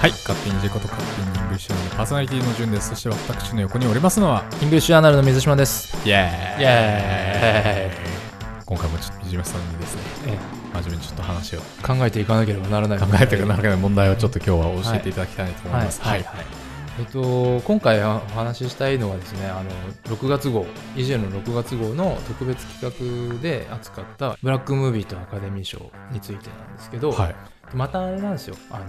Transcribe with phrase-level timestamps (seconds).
[0.00, 2.88] はい、勝手に EJ こと勝手に English のパーソナリティの順です。
[2.88, 5.94] そして私の横におりますのは、 English Journal の水島です。
[6.08, 6.62] イエーイ。
[6.62, 7.92] イエ
[8.64, 10.38] 今回もちょっと水島さんにですね、え
[10.72, 11.60] 真面目にちょっと話を。
[11.86, 12.98] 考えていかなければならない。
[12.98, 16.00] 考えていかなけない問題をちょっと今日は教えていただきたいと思います。
[16.00, 16.46] はい、はい、
[17.00, 19.70] えっと、今回お話ししたいのはですね、あの、
[20.16, 20.64] 6月号、
[20.96, 27.34] EJ の6月号の特別企画で扱ったブラックムービーとアカデミー賞についてなんですけど、はい。
[27.74, 28.86] またあれなんですよ、あの、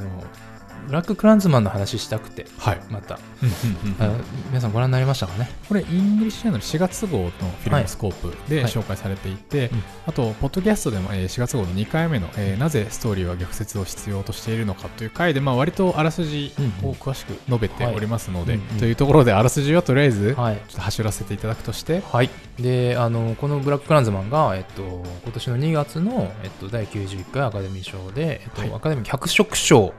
[0.87, 2.81] ブラック・クランズマンの話したくて、はい。
[2.89, 3.19] また、
[4.49, 5.49] 皆さんご覧になりましたかね？
[5.67, 8.71] これ、 English Journal 4月号のフィルムスコープではい。
[8.71, 9.83] 紹介されていて、うん。
[10.07, 20.55] あと、ポッドキャストでもえー4月号の2回目の、えーなぜストーリーは逆説を必要としているのかという回で、まあ、割とあらすじを詳しく述べておりますので、というところで、あらすじはとりあえず、はい。
[20.55, 28.73] ちょっと走らせていただくとして、はい、であのこの「ブラック・クランズマンが」えっと、今年の2月の、えっと、第91回アカデミー賞で、えっとはい。
[28.73, 29.93] アカデミー脚色賞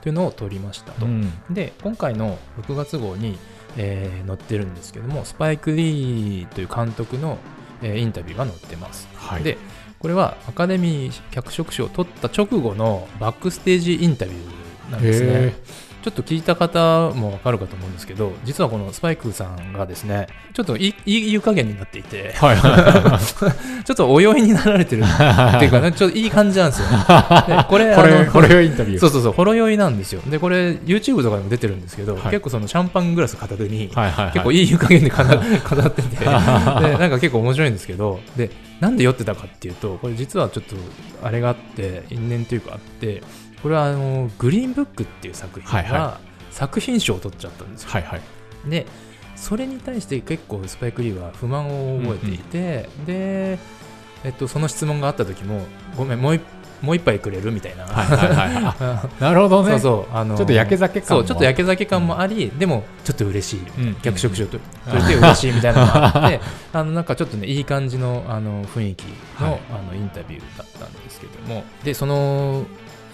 [0.00, 1.32] というのを取りましたと、うん。
[1.50, 3.38] で今回の6月号に、
[3.76, 7.38] えー載ってるんですけどもスパイク・リーという監督の、
[7.82, 9.58] えーインタビューが載ってます、はい、で
[9.98, 15.28] これはアカデミー脚色賞を取った直後のバックステージインタビューなんですね。
[15.28, 15.54] へ
[16.02, 23.18] ちょっと聞いた方もわかるかと思うんですけど、実はこのスパイクさんがですね、ちょっといいい湯加減になっていて、ーはいはい
[23.84, 26.88] ちょっとお酔いになられてるっていうかね、 ちょっといい感じなんですよ。
[26.88, 29.00] で これ、これ、あのこれがインタビュー。
[29.00, 30.20] そうそうそう、ほろ酔いなんですよ。
[30.26, 40.76] で、これ、YouTube とかでも出てるんですけど、はい結構そのシャンパングラス片手に、はいはいはい、結構いい湯加減でかな語っててで、なんか結構面白いんですけど、で、なんで酔ってたかっていうと、これ実はちょっと、
[41.26, 43.22] あれがあって、因縁というかあって、
[43.62, 46.20] これはあの、グリーンブックっていう作品が
[46.50, 47.90] 作品賞を取っちゃったんですよ。
[47.90, 48.20] はいはい。
[48.68, 48.86] で
[49.36, 53.58] それに対して結構スパイク・リーは不満を覚えていて、で、
[54.24, 55.60] えっと、その質問があった時も
[55.96, 56.42] ごめんもう一
[56.82, 59.70] もう一杯くれるみたいな、はいはいはいあ なるほどね。
[59.72, 60.16] そうそう。
[60.16, 63.96] あのちょっと焼け酒感もそうちょっと焼け酒感もあり、でもちょっと嬉しい、うん。
[64.02, 66.40] 逆食賞と取れて嬉しいみたいなのがあって
[66.72, 69.04] あのなんかちょっとねいい感じのあの雰囲気
[69.40, 69.60] の,、はい。
[69.72, 71.64] あのインタビューだったんですけども。
[71.84, 72.64] でその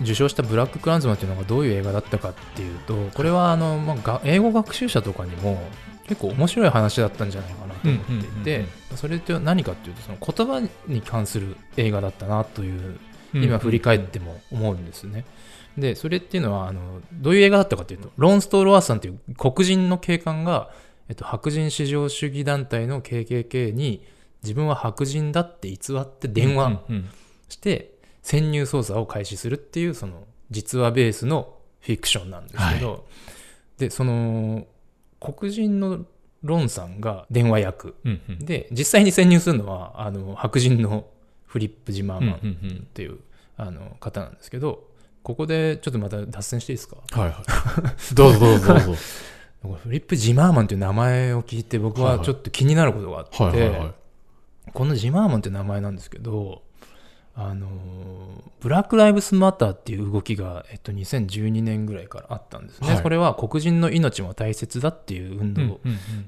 [0.02, 5.62] 受賞した「ブラック・クランズマン」っていうのがどういう映画だったかっていうとこれはあの、まあが、英語学習者とかにも
[6.08, 8.68] 結構面白い話だったんじゃないかなと思っていうんうんうんうてん。
[8.96, 12.98] それって何かっていうとその言葉に関する映画だったなという
[13.34, 15.24] うん今振り返っても思うんですね。
[15.76, 20.70] でそれっていうのはあのどういう映画だったかというとロンストール・ワースさんという黒人の警官が、
[21.08, 24.04] えっと、白人至上主義団体の KKK に
[24.44, 27.08] 自分は白人だって偽って電話うんうん。
[27.48, 27.93] して
[28.24, 33.06] 潜入捜査を開始するっていうその実話ベースのフィクションなんですけど、
[33.78, 34.66] でその
[35.20, 36.06] 黒人の
[36.42, 41.06] ロンさんが電話役うんうんで実際に潜入するのはあの白人の
[41.46, 43.18] フリップ・ジマーマンっていう
[43.56, 44.88] あの方なんですけど
[45.22, 46.96] ここでちょっとまた脱線していいですか？
[47.12, 47.42] はいは
[48.10, 48.14] い。
[48.14, 48.94] どうぞどうぞどうぞ。
[49.82, 53.92] フリップ・ジマーマンという名前を聞いて僕はちょっと気になることがあって、はいはいはい。
[54.72, 56.62] このジマーマンって名前なんですけど
[57.36, 57.68] あの
[58.60, 63.02] ブラック・ライブスマターっていう動きが、えっと、2012年ぐらいからあったんですね、はい。
[63.02, 65.80] これは黒人の命も大切だっていう運動、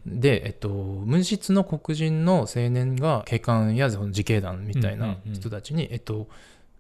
[0.04, 6.28] で、えっと、無実の黒人の青年が警官やその自警団みたいな人たちに、えっと、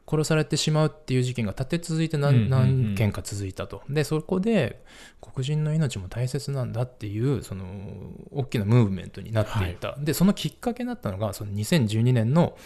[0.08, 3.82] 殺されてしまうっていう事件が立て続いて何何件か続いたと。
[3.88, 4.82] でそこで
[5.20, 7.66] 黒人の命も大切なんだっていうその
[8.30, 12.56] 大きなムーブメントになっていた、でそのきっかけになったのがその2012年の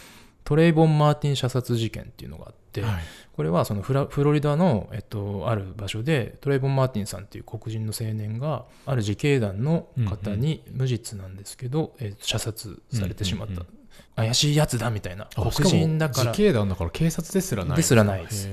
[0.43, 3.01] トレイボン・マーティン射殺事件っていうのがあって、はい。
[3.33, 13.67] これはそのフラフロリダの、えっと、ある場所でトレイボン・マーティンさんっていう黒人の青年がある自警団の方に無実なんですけど、えー射殺されてしまった、うんうん
[14.15, 15.27] 怪しいやつだみたいな。
[15.35, 16.31] 黒人だから。
[16.31, 17.77] 自警団だから警察ですらない。
[17.77, 18.49] ですらないです。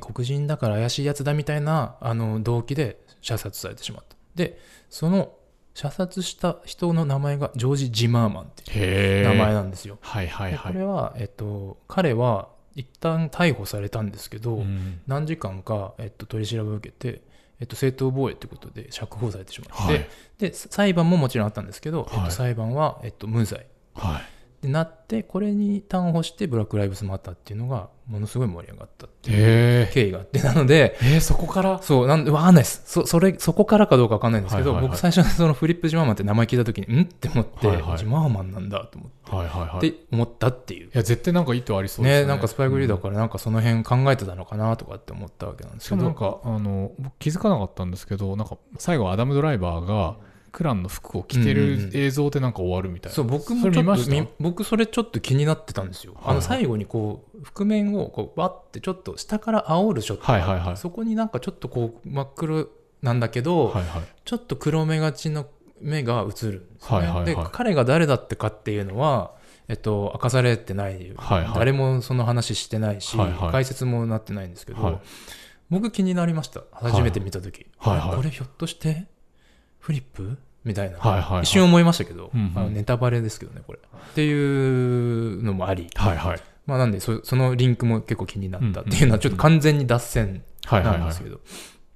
[0.00, 4.16] 黒人だから怪しいやつだみたいなあの動機で射殺されてしまった。
[4.34, 5.32] でその
[5.74, 9.22] 射殺した人の名前がジョージ・ジマーマンってい。
[9.22, 10.72] う名前なんですよ、はいはいではい。
[10.72, 17.22] これは、えっと、彼は一旦逮捕されたんですけど、うん何時間か、えっと、取り調べを受けて、
[17.60, 20.08] えっと、正当防衛ということで釈放されてしまって、はい
[20.38, 24.39] で裁判ももちろんあったんですけど、えっはいと、裁判は、えっと、無罪はい。
[24.62, 29.88] でなってこれに端をしてブラック・ライブズ・マターっていうのがものすごい盛り上がったっていう。
[29.92, 31.78] 経緯があって なのでえー、そこから？
[31.82, 32.82] そうなんでわかんないです。
[32.84, 37.02] そそれそこからかどうかわかんないんですけど、僕最初にそのフリップ・ジマーマンって名前聞いた時にん？
[37.02, 37.98] って思って、はいはい。
[37.98, 39.86] ジマーマンなんだと思って、はいはいはい。
[39.86, 40.90] いって思ったっていう。
[40.92, 42.20] や、絶対なんか意図ありそうですね。
[42.22, 46.02] ねなんかスパイクリーダーかからなんかその辺考えてたのかなとかって思ったわけなんですけど。
[46.02, 50.16] もなんか、あの、僕気づかなかったんですけど、なんか、最後アダム・ドライバーが、
[50.50, 53.16] クランの服を着てる映像でなんか終わるみたいな。
[53.16, 54.10] そう僕そもちょっとれ見ました？
[54.12, 60.24] み僕それちょっと気になってたんですよ、あの最後にこう覆面をこうバッてちょっと下から煽るショット。
[60.24, 60.76] はいはいはい。
[60.76, 62.66] そこになんかちょっとこう真っ黒
[63.02, 64.02] なんだけど、はいはい。
[64.24, 65.46] ちょっと黒目がちの
[65.80, 67.24] 目が映るんですよね、はいはいはい。
[67.24, 69.38] で彼が誰だってかっていうのは
[69.68, 71.54] えっと、明かされてない、はいはい。
[71.54, 73.52] 誰もその話してないし、はいはい。
[73.52, 74.98] 解説もなってないんですけど、はい。
[75.70, 76.62] 僕気になりました。
[76.72, 78.16] 初めて見た時、はいはい。
[78.16, 79.06] これひょっとして？
[79.80, 80.38] フリップ？
[80.64, 81.42] みたいな、はいはいはい。
[81.42, 82.74] 一瞬思いましたけど、うんうん。
[82.74, 83.78] ネタバレですけどねこれ。
[83.78, 86.40] っていうのもあり、はいはい。
[86.66, 90.98] まあ、なんでそそのリンクも結構気になったっていうのはちょっと完全に脱線はいはいはい。
[91.00, 91.22] なんです。
[91.22, 91.40] けど、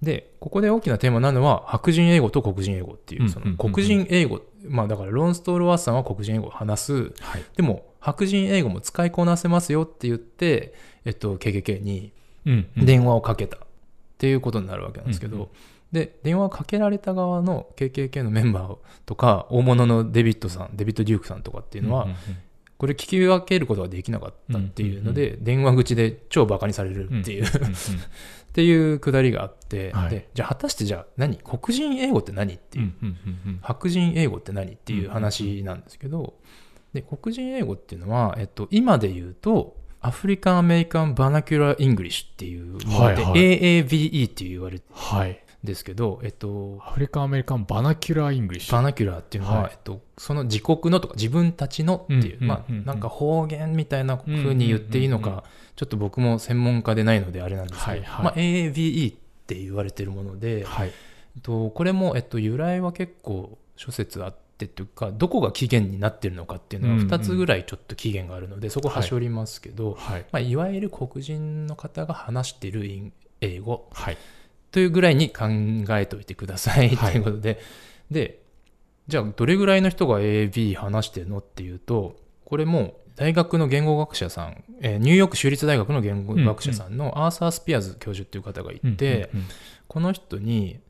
[0.03, 7.13] でここで大きなテーマなのは白人英語と黒人英語っていうその黒人英語、まあだからロン・ストールワースさんは黒人英語を話す。
[7.21, 7.45] はい。
[7.57, 12.13] でも白人英語も使いこなせますよって言って、えっと、KKK に。
[12.77, 13.61] 電話をかけたっ
[14.19, 15.49] ていうことになるわけなんですけど、うんうん
[15.94, 18.76] で電話をかけられた側の KKK のメンバー
[19.06, 22.17] とか大物のデビッドさんデビッド・デュークさんとかっていうのは、んんん。
[22.76, 27.49] これ聞き分けることができなかったっていうので、電話口で超バカにされるっていう、っ
[28.52, 30.11] ていうくだりがあって、はい。
[30.11, 31.37] でじゃあ果たしてじゃあ何？
[31.37, 33.58] 黒人英語って何っていう、うんうんうんうん。
[33.62, 36.35] 白人英語って何っていう話なんですけど、
[36.93, 43.85] で黒人英語っていうのは、えっと、今で言うと African American Vernacular English っていうはいはい。
[43.85, 45.44] AAVE って言われてはい。
[45.65, 48.73] ですけど、えっと、アフリカン American Vernacular English。
[48.75, 55.45] Vernacular っていうのは、はいえっと、その自国のとか自分たちのっていう、うんまあうんうんうんなんか方言みたいな風に言っていいのか、うんうんうん
[55.77, 59.17] ちょっと僕も専門家でないのであれなんですけど、はいはいまあ、AAVE っ
[59.47, 60.89] て言われてるもので、はい。
[60.89, 60.91] え
[61.41, 70.21] っと、これも、えっと、由来は結構諸説あってというかどこが起源になってるのかっていうのはうんうん2つぐらいちょっと起源があるので、そこはしょりますけど、はい。
[70.21, 74.17] いまあ、いわゆる黒人の方が話している英英語はい。
[74.75, 75.44] というぐらいに考
[75.91, 76.91] えておいてください。
[76.91, 77.15] とはい。
[77.15, 77.61] いうことで、
[78.11, 78.43] で
[79.06, 89.31] じゃあどれぐらいの人が AB 話してるのっていうとこれも大学の言語学者さん、えーニューヨーク州立大学の言語学者さんのアーサー・スピアーズ教授っていう方がいて、
[89.87, 90.81] この人に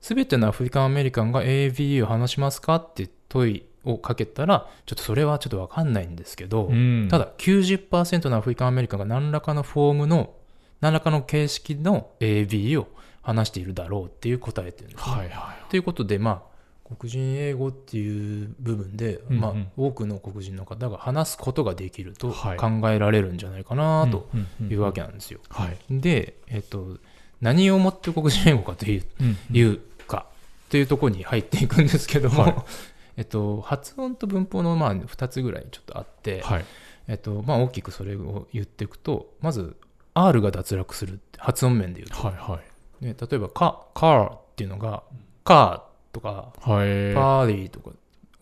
[0.00, 7.08] 全てのアフリカンアメリカンが AAVE を話しますかって問いをかけたらちょっとそれはちょっと分かんないんですけど、うん。
[7.10, 10.34] ただ90%のアフリカンアメリカンが何らかのフォームの
[10.80, 12.86] 何らかの形式の AAVE を
[13.22, 15.12] 話しているだろうっていう答えてるんです、ね。
[15.14, 16.52] はいはということでまあ
[16.96, 24.28] 黒人英語っていう部分で、うんうんまあ、多くの黒人の方が話すことができるとはい考えられるんじゃないかなと
[24.60, 25.40] いいうわけなんですよ。
[25.48, 25.76] はい。
[25.90, 26.98] で、えっと、
[27.40, 30.26] 何をもって黒人英語かといううんいうか
[30.68, 32.54] というところに入っていくんですけども、はい
[33.18, 36.64] えっと、発音と文法のまあ2つぐらいちょっとあって、はい。
[37.08, 39.76] えっとまあ、大きくそれを言っていくとまず
[40.14, 42.71] R が脱落する発音面で言うと、はいはい。
[43.02, 45.02] ね、例えばカ「カー」っていうのが
[45.44, 45.80] 「カー」
[46.14, 47.12] とかはい。
[47.14, 47.90] 「パーリー」とか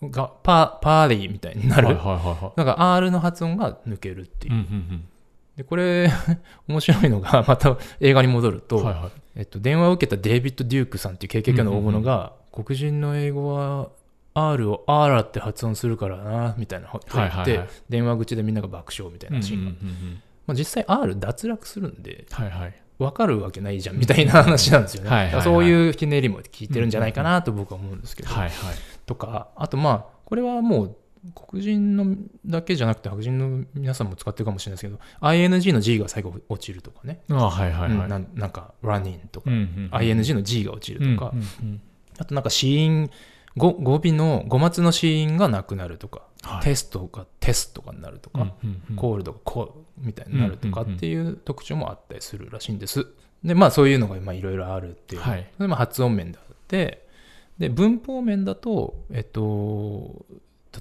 [0.02, 4.50] がパパーリーみたいになる、はいはいはいはなんか R の発音が抜けるってい。
[4.50, 5.04] いうう、んうん
[5.56, 6.10] でこれ
[6.68, 8.84] 面白いのが また映画に戻ると、うん。
[8.84, 9.10] はいはい。
[9.36, 13.88] えっと、電話を受けたデイビッド・デュークさんっていう KKK の大物が、黒人の英語は
[14.34, 22.74] R を R って発音するからなみたいなこと言って、はいはいはい電話口でみんなが爆笑みたいなシーンが、うんうんうんうんまあ、実際 R 脱落するんではいはい。
[23.00, 25.32] 分かるわけないじゃんみたいな話なんですよね、はいはいはい。
[25.32, 28.50] だからそういうひねりも聞いてるんじゃないかなと僕は思うんですけど、はいはい。
[29.06, 30.96] とかあとまあこれはもう
[31.34, 32.14] 黒人の
[32.46, 37.90] だけじゃなくて白人の皆さんも使ってるかもしれないですけど ING の G が最後落ちるとかね、あはいはいはい。
[37.90, 39.90] うんなんなんか running とか、うんうんうん。
[39.92, 41.80] ING の G が落ちるとか、うんうんうん。
[42.18, 43.10] あとなんか子音
[43.56, 46.29] 語語尾の語末の子音がなくなるとか、はい
[46.62, 48.54] テストがテスとかになるとか、
[48.96, 53.06] コールドがコールみたいになるとかっていう特徴もあったりするらしいんです。
[53.44, 55.50] でまあそういうのがまあいろいろあるっていう、はい。
[55.56, 57.06] それも発音面であって
[57.58, 60.24] で文法面だとえっと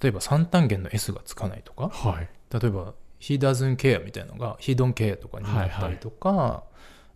[0.01, 2.29] 例えば三単元の S がつかないとかはい。
[2.51, 6.63] 例えば He doesn't care みたいなのが He don't care とかになったりとか、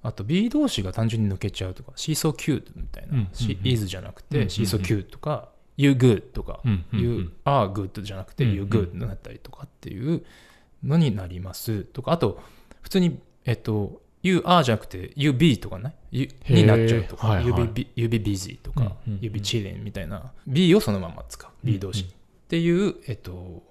[0.01, 3.29] あと B 動詞が単純に抜けちゃうとか She's so cute みたいな、うんうんうん。
[3.33, 4.49] She is じゃなくて、うんうんうん。
[4.49, 7.03] She's so cute とか You good とか、うんうんうん。
[7.03, 8.55] You are good じゃなくてうんうん。
[8.57, 10.23] You good になったりとかっていう
[10.83, 11.83] のになります。
[11.83, 12.39] とかあと
[12.81, 15.95] 普通にえっと You are じゃなくて You be とかね。
[16.11, 17.61] You になっちゃうとか、はいはい。
[17.61, 19.19] you, be, you be busy とか、うんうんうん。
[19.21, 20.31] You be chilling みたいな。
[20.47, 21.51] be をそのまま使う。
[21.63, 22.07] be 動詞うん。
[22.07, 22.13] うん
[22.43, 23.63] っていう、えっと、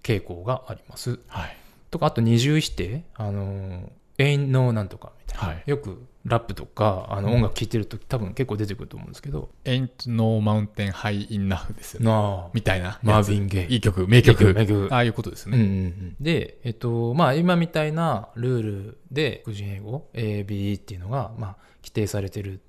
[0.00, 1.18] 傾向があります。
[1.26, 1.56] はい。
[1.90, 3.02] とかあと二重否定。
[3.14, 12.06] あの ain't no なんとかみたいな、はいよくラップとかあの音楽聴いてると多分結構出てくると思うんですけど、Ain't no mountain high enough ですよね。
[12.06, 12.98] なあみたいな。
[13.02, 14.52] マーヴィンゲイいい曲、名曲。
[14.52, 15.66] 名曲ああいうことですうんうんね。
[15.66, 15.66] う
[16.04, 22.60] ん、で、えっとまあ、今みたいなルールで黒人英語 AB っていうのが、まあ、規定されてる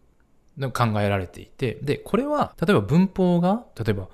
[0.71, 4.07] 考えられていて、で、これは、例えば文法が、例えば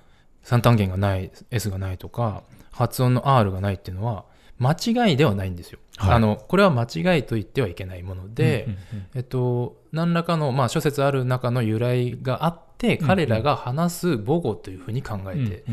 [0.44, 4.26] 三単元がない、S がないとか、発音の R がないっていうのは、
[4.58, 5.80] 間違いではないんですよ。
[5.98, 8.68] はいあの、これは間違いと言ってはいけないもので、
[9.14, 15.64] えっと、何らかの、まあ、諸説ある中の由来があって、彼らが話す母語というふうに考えて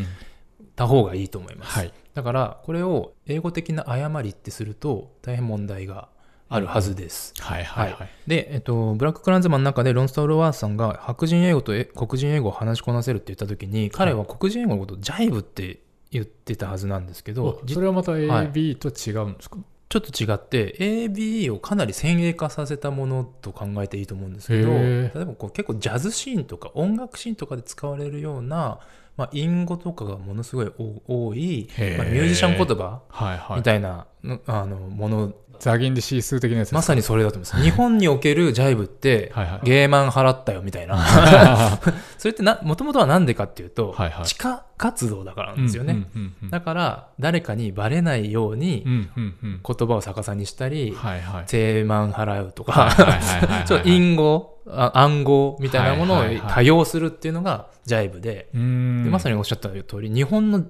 [0.76, 1.78] た方がいいと思います。
[1.78, 1.92] はい。
[2.14, 6.08] だから、これを英語的な誤りってすると、大変問題が
[6.48, 7.32] あるはずです。
[7.40, 8.08] はいはいはい。
[8.26, 19.56] で、えっと、ブラッククランズマンの中でロンストールワースさんが白人英語とえ黒人英語を話しこなせるって言った時に、彼は黒人英語のことをジャイブって言ってたはずなんですけど、じそれはまたはい AB と違うんですか、
[19.92, 28.78] ちょっと違って ABE をかなり先鋭化させたものと考えていいと思うんですけどへ例ーえばこう結構ジャズシーンとか音楽シーンとかで使われるような、
[29.18, 31.68] まあ、隠語とかがものすごい多多い、
[31.98, 33.56] まあ、ミュージシャン言葉はいはい。
[33.58, 37.62] みたいなのあのものザギンで指数的なやつまさにそれだと思います。
[37.62, 39.60] 日本におけるジャイブってはいはい。
[39.62, 40.98] ゲーマン払ったよみたいな。
[42.18, 44.24] それってなもともとは何でかっていうと、はいはい。
[44.24, 46.08] 地下活動だからなんですよね、
[46.50, 51.44] だから誰かにバレないように言葉を逆さにしたり、はいはい。
[51.46, 60.64] 税満払うとはいか、 ちょっと隠語、あ暗号みたいなものを多用するっていうのがジャイブで、でまさにおっしゃった通り、日本の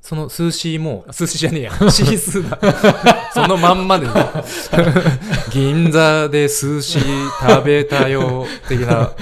[0.00, 2.58] その数詞も、数詞じゃねえや、 指数だ。
[3.34, 4.06] そのまんまで、
[5.52, 6.98] 銀座で数詞
[7.40, 9.12] 食べたよ、的な。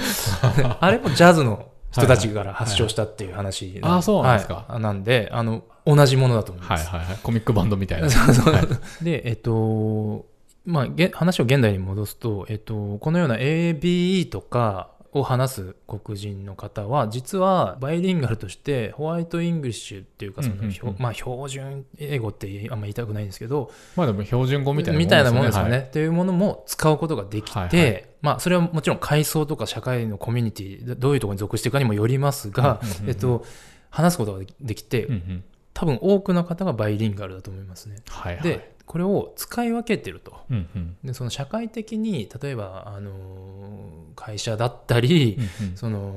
[0.79, 6.87] あれもジャズの人たちから発祥したっていう話あそうなんですかはいなんで、あの、同じものだと思います。
[6.87, 7.19] はいはいはい。
[7.21, 8.09] コミックバンドみたいな。
[8.09, 8.67] そうそうはい
[9.03, 10.25] で、えっと、
[10.65, 20.95] まあ、げ話を現代に戻すと、えっと、このような AAVE とかを話す黒人の方は、実はバイリンガルとして White English っていうか、その、うんうんうん。
[20.99, 25.71] まあ、標準英語ってあんま言いたくないんですけど、まあでも標準語みたいなみたいなもんですよね。
[25.71, 25.79] はい。
[25.81, 27.77] っていうものも使うことができて、はい。
[27.77, 33.09] はいまあ、それはもちろん階層とか社会のコミュニティ、どういうところに属しているかにもよりますが、うんうんうんうん。
[33.09, 33.45] えっと、
[33.89, 35.43] 話すことができて、うんうん
[35.79, 37.95] 多分多くの方がバイリンガルだと思いますね。
[38.09, 38.43] はいはい。
[38.43, 40.41] で、これを使い分けてると。
[40.49, 46.13] うんうんでその社会的に例えば、あのー会社だったり、うんうんその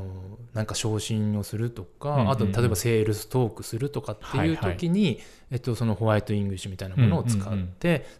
[0.52, 7.72] なんか昇進をするとか、うんうんうんあと例えばセールストークするとかっていう時に、えっと、その White English みたいなものを使って、うんうんうん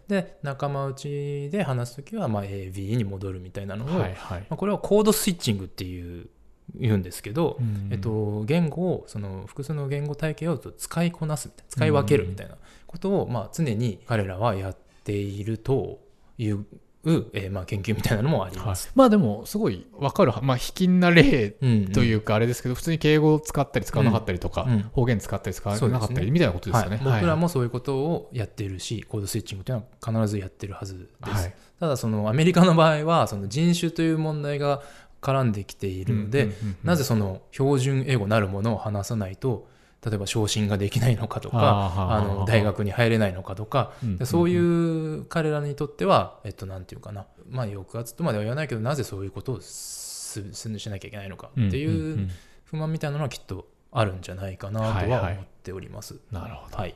[0.07, 4.39] で仲間内で話す時はまあ AV に戻るみたいなのを、はいはい。
[4.41, 6.27] まあ、これは code-switching っていう
[6.75, 7.89] 言うんですけど、うん。
[7.91, 12.55] えっと、言語をその複数の言語体系を使いこなすみたいな使い分けるみたいな
[12.87, 15.99] ことを、まあ、常に彼らはやっていると
[16.37, 16.65] いう、
[17.05, 18.65] えーまあ、研究みたいなのもありはい。
[18.65, 18.91] ます。
[18.95, 24.79] まあでもすごいわかる、まあ卑近な例うんというかあれですけど、普通に敬語を使ったり使わなかったりとか、うん。
[24.93, 26.97] 方言使ったり使わなかったりみたいなことですよね。
[26.97, 31.43] はい、僕らもそういうことをやっているし、コードスイッチングというのは必ずやってるはずです。
[31.43, 31.53] はい。
[31.79, 34.81] ただそのアメリカの場合はその人種という問題が
[35.23, 36.51] 絡んできているので、
[36.83, 39.67] なぜその標準英語なるものを話さないと
[40.05, 43.93] 例えば昇進ができないのかとかあの大学に入れないのかとか
[44.25, 52.29] そういう彼らにとっては、えっと、なんていうかな、まあ、抑圧とまでは言わないけどなぜそういうことをすすしなきゃいけないのかっていうん
[52.65, 56.19] 不満みたいなのはきっとあるんじゃないかなとはいはいは思っております。
[56.31, 56.77] なるほど。
[56.77, 56.95] はい。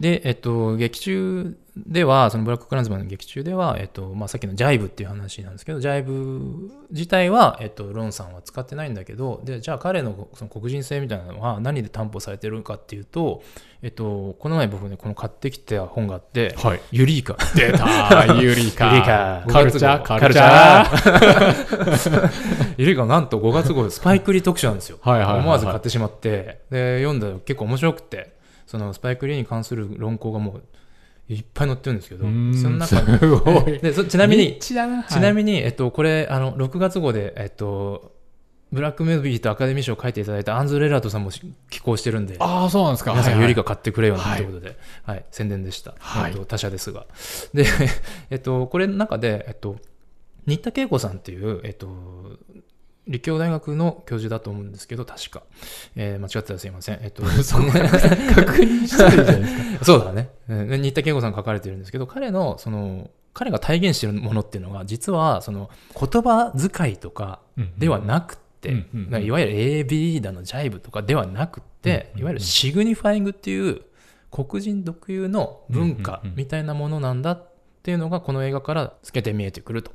[0.00, 13.42] で、えっと、劇中では、そのブラッククランズマンの劇中では、えっと、まあ、さっきのジャイブっていう話なんですけど、ジャイブ自体は、えっと、ロンさんは使ってないんだけど、で、じゃあ彼のその黒人性みたいなのは何で担保されてるかっていうと、
[13.82, 16.80] えっと、この前僕ね、この買ってきた本があって、はい。
[16.92, 17.36] ユリーカ。
[17.54, 18.94] 出た ユリカ。
[18.94, 22.30] ユリカカルチャー、カカルチャャー。
[22.78, 24.98] ユリーカなんと5月号スパイクリー特集なんですよ。
[25.02, 28.39] はいはいはいはい思わず買ってしまって、で、読んだら結構面白くて、
[28.70, 30.62] そのスパイクリーに関する論考がもう
[31.28, 33.02] いっぱい載ってるんですけど、その中。
[33.82, 34.86] でそちなみに、 ちな。
[35.32, 38.12] みに、えっと、これ、あの、6月号で、えっと、
[38.70, 41.32] ブラックムービーとアカデミー賞を書いていただいたアンズ・レラートさんも
[41.68, 43.10] 寄稿してるんで、ああ、そうなんですか。
[43.10, 43.48] 皆さん、はいはい。
[43.48, 44.44] ユリカ買ってくれよなとい。
[44.44, 45.96] うことで、はい、宣伝でした。
[45.98, 46.30] はい。
[46.30, 47.06] えっと、他社ですが。
[47.52, 47.66] で、
[48.30, 49.78] えっと、これの中で、えっと、
[50.46, 51.88] 新田恵子さんっていう、えっと、
[53.10, 55.42] 立教大学の教授だと思うんですけど、確か。
[55.96, 57.00] えー間違ってたらすいません。
[57.02, 59.84] えっと、 そこ確認してるじゃないですか。
[59.84, 60.30] そうだね。
[60.48, 67.40] うん新田恵子さん書かれてるんですけど、彼の、その、彼が体現しているものっていうのが、実は、その、言葉遣いとか
[67.78, 73.82] ではなくて、うんうんうんいわゆる AB だの、ジャイブとかではなくて、うんうんうんいわゆるシグニファイングっていう、
[74.30, 77.48] 黒人特有の文化みたいなものなんだっ
[77.82, 79.92] ていうのが、この映画から透けて見えてくると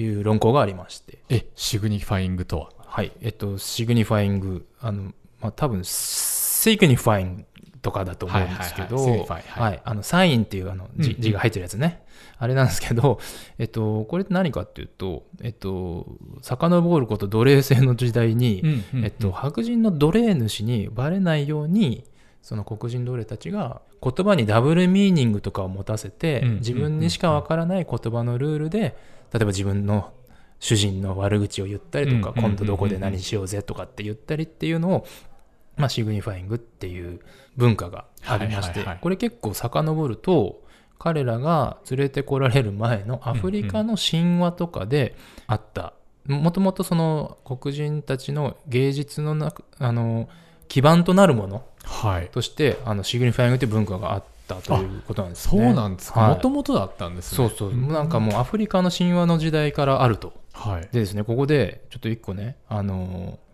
[0.00, 2.70] いう論考がありまして、え、シグニファイングとは？
[2.86, 3.12] はい。
[3.20, 7.44] えっと、シグニファイング、あの、まあ、多分、セイクニファイング
[7.80, 12.02] とかだと思うんですけど、はいはいはいあのサインっていうあの字,、字が入ってるやつね。
[12.36, 13.20] あれなんですけど、
[13.58, 16.06] えっと、これって何かっていうと、えっと、
[16.42, 22.04] 遡ること奴隷制の時代に、うんうんうんえっと、白人の奴隷主にバレないように、
[22.48, 28.96] その黒人奴隷たちが言葉にダブルミーニングとかを持たせて、自分にしかわからない言葉のルールで、
[29.34, 30.14] 例えば自分の
[30.58, 35.06] 主人の悪口を言ったりとか、今度どこで何しようぜとかって言ったりっていうのを、
[35.76, 37.20] まあ、シグニファイングっていう
[37.58, 40.62] 文化がありまして、これ結構遡ると
[40.98, 45.14] 彼らが連れてこられる前のアフリカの神話とかで
[45.46, 45.92] あった、
[46.26, 50.30] もともとその黒人たちの芸術の中あの
[50.68, 52.28] 基盤となるものはい。
[52.28, 55.74] としてあのシグニファイングという文化があったということなんですそうね。
[55.74, 56.20] なんですか。
[56.20, 56.30] はい。
[56.30, 57.36] もともとだったんですね。
[57.36, 60.32] そうそう、なんかもうアフリカの神話の時代からあると。
[60.52, 60.82] はい。
[60.92, 63.48] でですね、ここでちょっと一個ね、あのー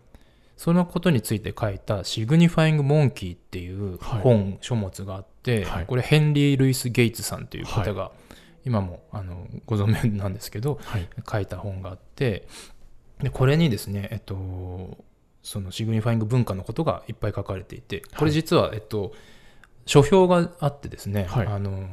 [0.56, 4.20] そのことについて書いたシグニファイング・モンキーっていうはい。
[4.20, 5.86] 本、書物があって、はい。
[5.86, 8.12] これヘンリー・ルイス・ゲイツさんという方が、
[8.64, 11.08] 今もあのご存命なんですけど、はい。
[11.30, 12.46] 書いた本があって、
[13.20, 14.96] でこれにですね、えっと、
[15.44, 19.12] そのシグニファイング文化のことがいっぱい書かれていて、これ実は、えっと、
[19.84, 21.46] 書評があってですね、はい。
[21.46, 21.86] あの、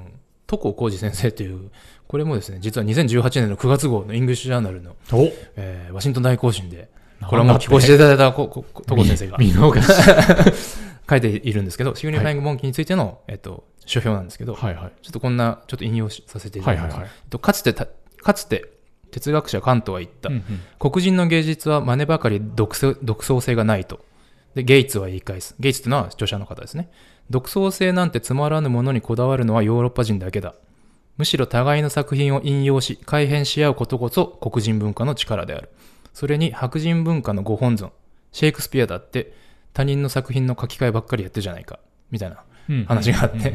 [0.47, 1.69] 徳浩二先生という、
[2.07, 5.29] これもですね、実は2018年の9月号のイングリッシュジャーナルの、お。
[5.57, 6.89] えーワシントン大行進で、
[7.27, 9.37] これはもう寄稿していただいたこここ徳先生が。
[11.09, 14.91] 書いているんですけど、 Signifying Monkey についての、えっと、書評なんですけど、はいはい。
[15.01, 16.93] ちょっとこんな、ちょっと引用しさせていただきます。
[16.93, 17.11] はいはいはい。
[17.23, 17.87] えっとかつてた、
[18.23, 18.71] かつて、
[19.11, 20.43] 哲学者カントは言った、うんうん
[20.79, 24.03] 黒人の芸術は真似ばかり独創独創性がないと。
[24.55, 25.55] で、ゲイツは言い返す。
[25.59, 26.89] ゲイツというのは著者の方ですね。
[27.29, 30.55] 独創性なんてつまらぬものにこだわるのはヨーロッパ人だけだ。
[31.17, 35.69] むしろ互いの作品を引用し、改変し合うことこそ黒人文化の力である。
[36.13, 37.91] それに白人文化のご本尊、
[38.31, 39.33] シェイクスピアだって
[39.73, 41.79] 他人の作品の書き換えばっかりやってるじゃないか。
[42.09, 43.53] みたいなうん話があって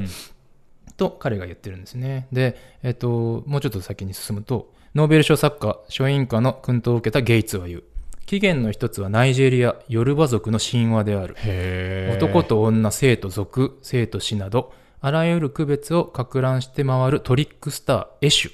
[0.97, 2.27] と彼が言ってるんですね。
[2.33, 7.85] で、えっと、もうちょっと先に進むと、ノーベル賞作家、書院家の訓導を受けたゲイツは言う。
[8.25, 11.37] 起源の一つはナイジェリア、ヨルバ族の神話である。
[12.17, 14.73] 男と女、生と族、生と死など、
[15.03, 18.53] あらゆる区別をか乱して回るトリックスター、エシュ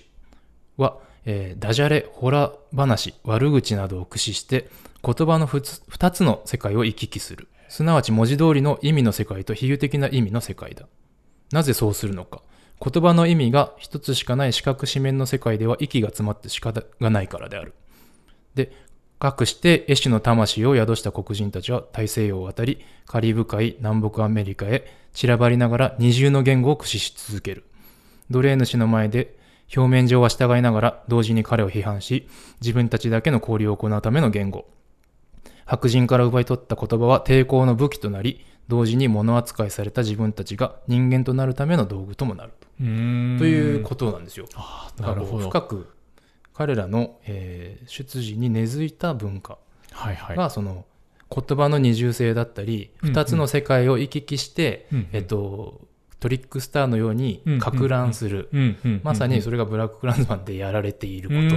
[0.82, 4.68] は、えーダジャレ、ホラ話、悪口などを駆使して、
[5.00, 7.46] 言葉の二つの世界を行き来する。
[7.68, 10.88] すなわち文字通りの意味の世界と比喩的な意味の世界だ。
[11.52, 12.42] なぜそうするのか。
[12.84, 17.74] 言葉の意味が一つしかない四角四面の世界では息が詰まって仕方がないからである。
[18.56, 18.72] で、
[19.20, 27.64] かくして絵師の魂を宿した黒人たちは大西洋を渡り、カリブ海、南北アメリカへ散らばりながら二重の言語を駆使し続ける。
[28.30, 29.36] 奴隷主の前で
[29.76, 32.26] 表面上は従いながら同時に彼を批判し、
[32.60, 34.66] 自分たちだけの交流を行うための言語。
[35.66, 42.66] 白人から奪い取った言葉は抵抗の武器となり、同時に物扱いされた自分たちが人間となるための道具ともなると。
[42.78, 44.46] ということなんですよ。
[44.54, 45.90] あーだからなるほど深く
[46.54, 49.58] 彼らの、えー出自に根付いた文化
[49.90, 50.86] はいはいが、その
[51.28, 55.82] 言葉の二重性だったり、うんうん二つの世界を行き来して、うんうんえっと、
[56.18, 58.48] トリックスターのようにか乱する。
[59.02, 61.40] まさにそれがブラッククランズマンでやられていること。
[61.40, 61.50] っ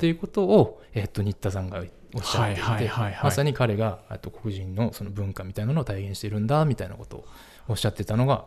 [0.00, 1.82] ていうことを、えっと、新田さんが
[2.14, 7.24] おっしゃっていてまさに彼があと黒人のその文化みたいなのを体現しているんだみたいなことを
[7.68, 8.44] おっしゃってたのが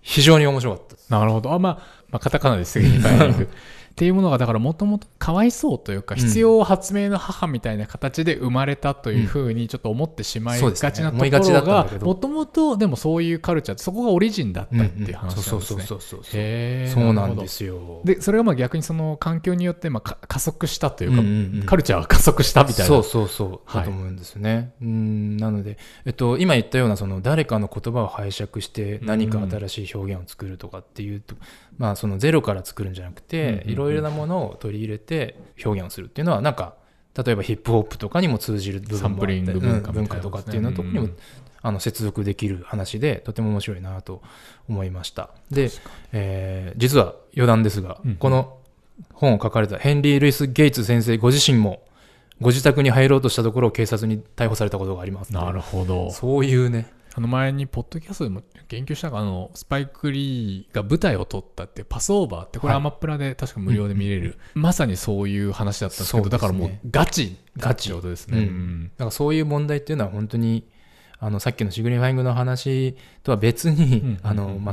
[0.00, 1.18] 非常に面白かった。
[1.18, 1.52] なるほど。
[1.52, 1.72] あまあ、
[2.10, 3.48] まあ、カタカナでシグニファイング。
[3.96, 6.20] っていうものが、だからもともとかわいそうというか、うん。
[6.20, 15.42] 必要発明の母みたいな形で生まれたというふうにちょっと思ってしまいがちなところがもともとでもそういうカルチャーそこがオリジンだったっていう話なんですね。
[15.42, 16.20] そうそうそうそうそう。
[16.34, 18.02] へーそうなんですよ。
[18.04, 22.84] で、それがまあ逆にその環境によってまあか加速したというか、カルチャーは加速したみたいな。
[22.84, 23.60] そうそうそう。
[23.64, 23.80] はい。
[23.80, 24.74] だと思うんですね。
[24.82, 25.38] うん。
[25.38, 31.34] なので、えっと、今言ったようなその誰かの言葉を拝借して何か新しい表現を作るとかっていうと、
[31.78, 36.74] まあそのゼロから作るんじゃなくて、いろいろなものを取り入れて表現をするっていうのはなんか
[37.16, 41.16] 例えばヒップホップとかにも通じる部分もあってサンプリング文化とかっていうのとかにも、うん
[41.62, 44.22] あの接続できる話でとても面白いなと
[44.68, 45.30] 思いました。
[45.50, 45.70] で、
[46.12, 48.58] えー実は余談ですが、この
[49.12, 51.82] 本を書かれたヘンリー・ルイス・ゲイツ先生ご自身も
[52.40, 55.32] ご自宅に入ろうとしたところを警察に逮捕されたことがあります。
[55.32, 56.12] なるほど。
[56.12, 56.92] そういうね。
[57.16, 68.44] あの前にポッドキャストでも言及したかあのスパイク・リーが舞台を撮ったってパスオーバーってこれはいアマプラで確か無料で見れる、まさにそういう話だったんですけどねだからもうガチガチってことですね、うん。
[68.44, 68.84] うん。
[68.84, 70.68] だからそういう問題っていうのは本当に
[71.18, 74.18] あのさっきのシグニファイングの話とは別に、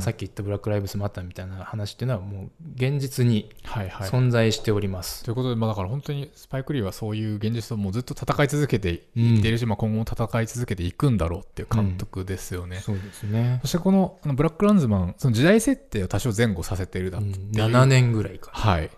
[0.00, 5.24] さっき言ったブラック・ライブスマターみたいな話っていうのはもう現実にはいはい存在しております。
[5.24, 12.80] ということで、まあ、だから本当にスパイク・リーはそういう現実ともうずっと戦い続けていうんっているし、まあ、今後も戦い続けていくんだろうっていう監督ですよね。
[12.80, 13.68] そうですねそ。
[13.68, 18.50] してこのあのブラック・ランズマン、その時代設定を多少前後させているだっていう、7年ぐらいか。
[18.52, 18.90] はい。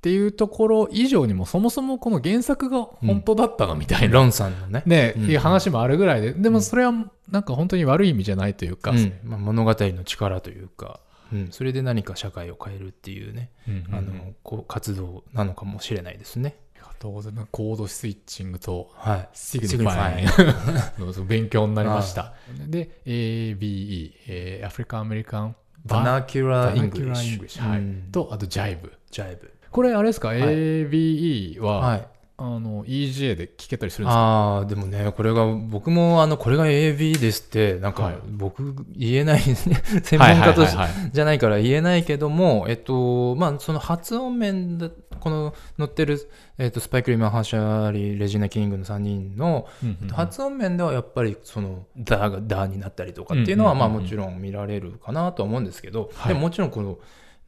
[0.00, 4.82] っていうところ以上にも、そもそもこの原作が本当だったのみたいな、ロンさんのね。
[4.86, 6.92] ね、うんいう話もあるぐらいで、でもそれは
[7.30, 11.00] なんか本当に悪い意味じゃないというか、うんまあ、物語の力というか、
[11.34, 16.56] うん、それで何か社会を変えるっていうね、うんうんうんあのこう活動なのかもしれないですね。
[16.76, 17.48] ありがとうございます。
[17.50, 19.28] コードスイッチングとはい。
[19.34, 22.32] シグニファイン Signify の その勉強になりました。
[22.66, 27.68] で、ABE、えー、アフリカンアメリカンVernacular English。
[27.68, 29.52] はいうんと、あと Jive。Jive。
[29.70, 30.40] これあれですか、い。
[30.40, 32.06] AAVE は、はい。
[32.42, 34.18] あの EJ で聞けたりするんですか？
[34.18, 40.74] ああ、でもね、これが、僕も、あの、これが AB ですって、なんかはい、僕、言えない、 専門家とし
[41.12, 46.18] じゃないから言えないけども、えっと、まあ、その発音面で、この載ってる、
[46.56, 49.68] えっと、スパイク・リー、マハーシャラ・アリ、レジーナ・キングの3人の、
[50.10, 56.28] 発音面ではやっぱりその「ダ」が「ダ」になったりとかっていうのはまあもちろん見られるかなとは思うんですけど、はい。
[56.28, 56.98] でももちろんこの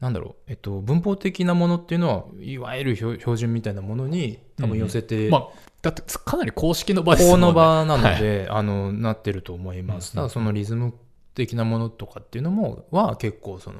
[0.03, 5.47] なんだろう、えっと、文法的なものっていうのはいわゆる標標準みたいなものに多分寄せて、まあ、
[5.81, 7.41] だってかなり公式の場ですもね。
[7.43, 10.11] の場なので、あのなってると思います。
[10.13, 10.27] うんうん。
[10.27, 10.93] ただそのリズム
[11.35, 13.79] 的なものとかっていうのもは結構その、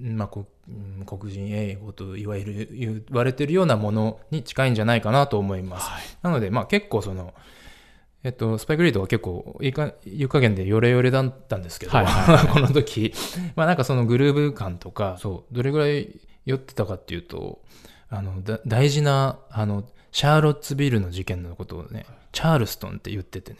[0.00, 5.88] まあ、こうん黒人英語といわゆる言われてるようなものに近いんじゃないかなと思います。
[5.88, 6.02] はい。
[6.22, 7.34] なので、まあ、結構その、
[8.24, 12.46] えっと、スパイク・リードは結構いいか、いう加減でヨレヨレだったんですけど、はいはいはい。
[12.52, 13.12] この時、
[13.56, 17.60] まあなんかそのグルーヴ感とか、そう、どれぐらい酔ってたかっていうと、
[18.08, 23.58] あの、だ大事な、あの、シャーロッツビルの事件のことをね、チャールストンって言っててね、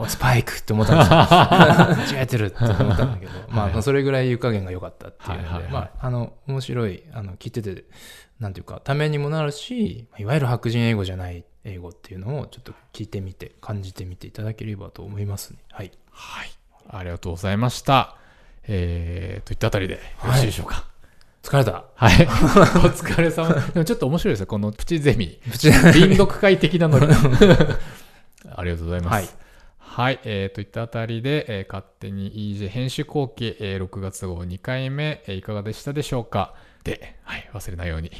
[0.00, 1.16] お スパイクって思ったんですよ。
[2.16, 7.84] 間違えてるって思ったんだけど、まあまあ、それぐらい湯加減が良かったっていうので、はいはいはいまあ、あの、面白い、あの、聞いてて、
[8.40, 15.58] なんていうか、ためにもなるし、いわゆる白人英語じゃない英語っていうのをちょっと聞いてみて、感じてみていただければと思いますね。
[15.70, 15.92] はい。
[16.10, 16.50] はい。
[16.88, 18.16] ありがとうございました。
[18.66, 20.93] えー、といったあたりでよろしいでしょうか。
[21.44, 21.84] 疲れた。
[21.94, 22.22] はい。
[22.24, 22.26] お
[22.88, 23.54] 疲れ様。
[23.54, 24.46] でもちょっと面白いですよ。
[24.46, 25.38] このプチゼミ。
[25.50, 27.06] プチ臨読会的なノリ。
[28.56, 29.12] ありがとうございます。
[29.12, 29.28] はい。
[29.78, 38.10] はい、えー、といったあたりで、えー勝手に EJ 編集後期、えー6月号2回目、えーいかがでしたでしょうかで、はい、忘れないように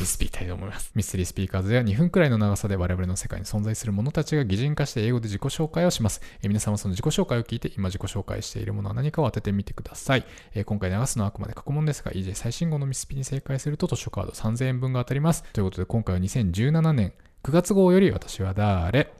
[0.00, 0.92] ミスピーたいと思います。
[0.94, 6.22] ミステリースピーカーズでは2分くらいの長さで我々の世界に存在する者たちが擬人化して英語で自己紹介をします。
[6.42, 10.24] えー皆さんはその自己紹介を聞いて今自己紹介しているものは何かを当ててみてください。
[10.54, 15.42] えー今回流すのはあくまで過去問ですが EJ 最新号のミスピに正解すると図書カード3000円分が当たります。
[15.52, 17.12] ということで今回は2017年
[17.44, 19.12] 9月号より私は誰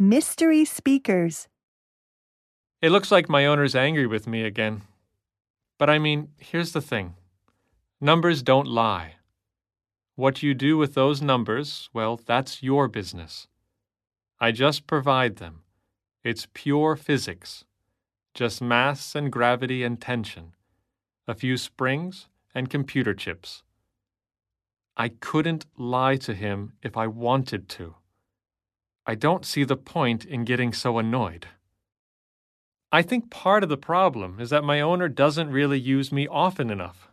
[0.00, 1.48] Mystery Speakers.
[2.82, 4.82] It looks like my owner's angry with me again.
[5.78, 7.14] But I mean, here's the thing
[8.00, 9.16] numbers don't lie.
[10.16, 13.48] What you do with those numbers, well, that's your business.
[14.40, 15.60] I just provide them.
[16.24, 17.64] It's pure physics.
[18.32, 20.54] Just mass and gravity and tension.
[21.28, 23.62] A few springs and computer chips.
[24.96, 27.96] I couldn't lie to him if I wanted to.
[29.06, 31.48] I don't see the point in getting so annoyed.
[32.90, 36.70] I think part of the problem is that my owner doesn't really use me often
[36.70, 37.10] enough.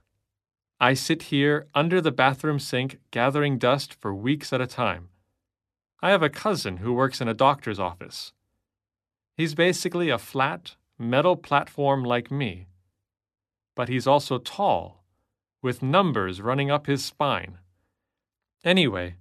[0.83, 5.07] I sit here under the bathroom sink gathering dust for weeks at a time.
[6.01, 8.33] I have a cousin who works in a doctor's office.
[9.37, 12.67] He's basically a flat, metal platform like me.
[13.75, 15.05] But he's also tall,
[15.61, 17.59] with numbers running up his spine.
[18.65, 19.15] Anyway,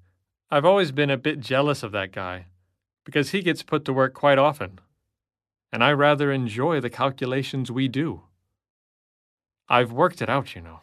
[0.50, 2.46] I've always been a bit jealous of that guy,
[3.04, 4.80] because he gets put to work quite often
[5.72, 8.22] and I rather enjoy the calculations we do.
[9.68, 10.80] I've worked it out, you know.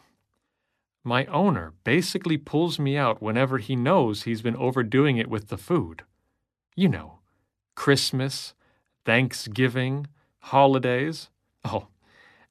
[1.02, 5.56] My owner basically pulls me out whenever he knows he's been overdoing it with the
[5.56, 6.02] food.
[6.76, 7.20] You know,
[7.74, 8.54] Christmas,
[9.04, 10.06] Thanksgiving,
[10.40, 11.30] holidays.
[11.64, 11.88] Oh,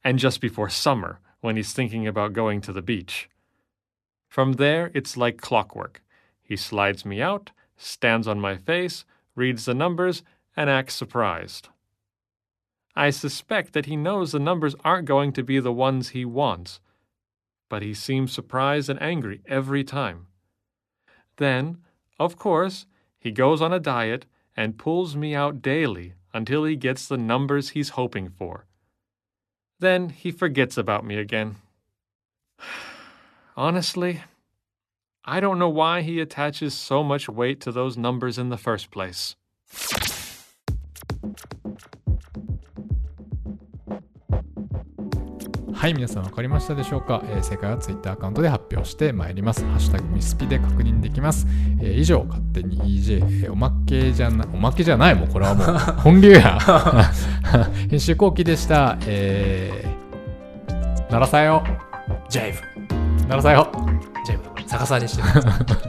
[0.04, 3.30] and just before summer when he's thinking about going to the beach.
[4.28, 6.02] From there, it's like clockwork.
[6.42, 10.24] He slides me out, stands on my face, reads the numbers,
[10.56, 11.70] and acts surprised.
[12.96, 16.80] I suspect that he knows the numbers aren't going to be the ones he wants,
[17.70, 20.28] but he seems surprised and angry every time.
[21.38, 21.78] Then,
[22.20, 22.86] of course,
[23.18, 24.26] he goes on a diet
[24.58, 28.66] and pulls me out daily until he gets the numbers he's hoping for.
[29.80, 31.56] Then he forgets about me again.
[33.56, 34.22] Honestly,
[35.24, 38.92] I don't know why he attaches so much weight to those numbers in the first
[38.92, 39.36] place.
[45.80, 49.63] はい、皆さん分かりましたでしょうか、えー正解は Twitter アカウントで発表してまいります。
[49.63, 51.48] ハッシュタグミスピで確認できます。
[51.80, 55.68] えー以上、勝手に EJ、えーおまけじゃな、おまけじゃないもん、これはもう
[56.04, 56.60] 本流や。
[57.89, 58.98] 編集後期でした。
[59.08, 61.63] えー、ならさよ。
[62.28, 62.54] ジャイ
[63.22, 63.70] ブならさよ。
[64.26, 65.46] ジャイブ逆さにしてる